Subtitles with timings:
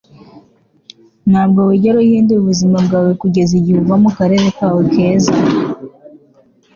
[1.29, 5.33] ntabwo wigera uhindura ubuzima bwawe kugeza igihe uva mukarere kawe keza